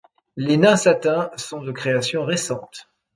[0.35, 2.87] Les nains satin sont de création récente.